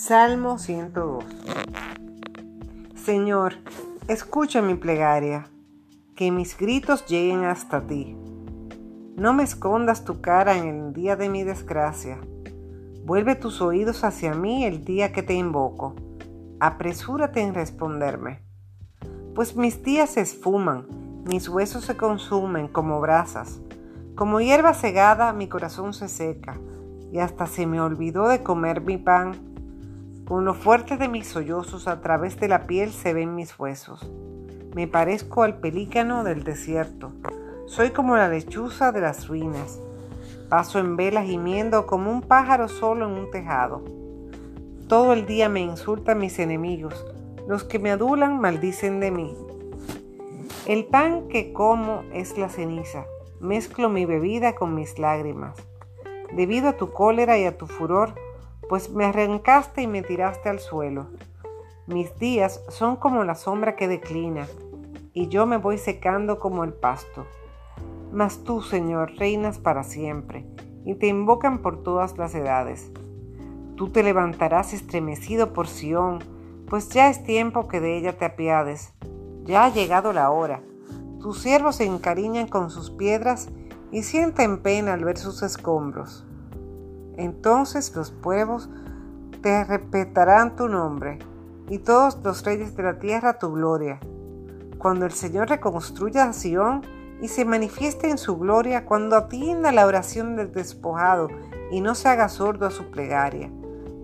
[0.00, 1.24] Salmo 102
[2.94, 3.54] Señor,
[4.06, 5.50] escucha mi plegaria,
[6.14, 8.16] que mis gritos lleguen hasta ti.
[9.16, 12.20] No me escondas tu cara en el día de mi desgracia.
[13.04, 15.96] Vuelve tus oídos hacia mí el día que te invoco.
[16.60, 18.40] Apresúrate en responderme.
[19.34, 20.86] Pues mis días se esfuman,
[21.26, 23.60] mis huesos se consumen como brasas.
[24.14, 26.56] Como hierba cegada mi corazón se seca,
[27.10, 29.48] y hasta se me olvidó de comer mi pan
[30.28, 34.06] con lo fuerte de mis sollozos a través de la piel se ven mis huesos.
[34.74, 37.12] Me parezco al pelícano del desierto.
[37.64, 39.80] Soy como la lechuza de las ruinas.
[40.50, 43.82] Paso en vela gimiendo como un pájaro solo en un tejado.
[44.86, 47.06] Todo el día me insultan mis enemigos.
[47.46, 49.34] Los que me adulan maldicen de mí.
[50.66, 53.06] El pan que como es la ceniza.
[53.40, 55.56] Mezclo mi bebida con mis lágrimas.
[56.34, 58.12] Debido a tu cólera y a tu furor,
[58.68, 61.08] pues me arrancaste y me tiraste al suelo.
[61.86, 64.46] Mis días son como la sombra que declina,
[65.14, 67.26] y yo me voy secando como el pasto.
[68.12, 70.46] Mas tú, Señor, reinas para siempre,
[70.84, 72.92] y te invocan por todas las edades.
[73.76, 76.18] Tú te levantarás estremecido por Sión,
[76.68, 78.92] pues ya es tiempo que de ella te apiades.
[79.44, 80.62] Ya ha llegado la hora.
[81.20, 83.48] Tus siervos se encariñan con sus piedras
[83.90, 86.27] y sienten pena al ver sus escombros.
[87.18, 88.70] Entonces los pueblos
[89.42, 91.18] te respetarán tu nombre
[91.68, 93.98] y todos los reyes de la tierra tu gloria.
[94.78, 96.82] Cuando el Señor reconstruya a Sión
[97.20, 101.28] y se manifieste en su gloria, cuando atienda la oración del despojado
[101.72, 103.50] y no se haga sordo a su plegaria.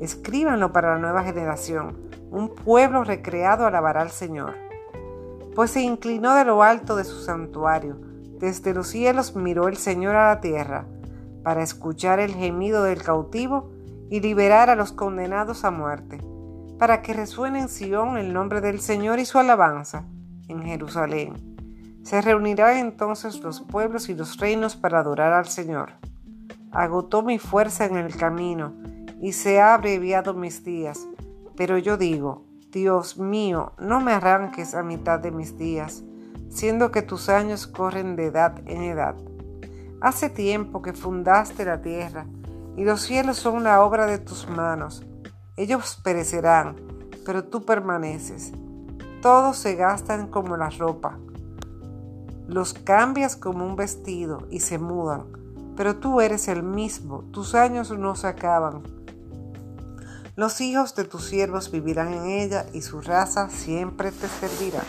[0.00, 1.98] Escríbanlo para la nueva generación.
[2.30, 4.54] Un pueblo recreado alabará al Señor.
[5.56, 7.96] Pues se inclinó de lo alto de su santuario.
[8.38, 10.86] Desde los cielos miró el Señor a la tierra
[11.42, 13.70] para escuchar el gemido del cautivo
[14.10, 16.18] y liberar a los condenados a muerte,
[16.78, 20.04] para que resuene en Sion el nombre del Señor y su alabanza
[20.48, 21.50] en Jerusalén.
[22.02, 25.92] Se reunirán entonces los pueblos y los reinos para adorar al Señor.
[26.72, 28.72] Agotó mi fuerza en el camino
[29.20, 31.06] y se ha abreviado mis días,
[31.56, 36.02] pero yo digo, Dios mío, no me arranques a mitad de mis días,
[36.48, 39.16] siendo que tus años corren de edad en edad.
[40.00, 42.26] Hace tiempo que fundaste la tierra,
[42.76, 45.04] y los cielos son la obra de tus manos.
[45.56, 46.76] Ellos perecerán,
[47.26, 48.52] pero tú permaneces.
[49.20, 51.18] Todos se gastan como la ropa.
[52.48, 55.26] Los cambias como un vestido y se mudan,
[55.76, 58.82] pero tú eres el mismo, tus años no se acaban.
[60.34, 64.82] Los hijos de tus siervos vivirán en ella y su raza siempre te servirá.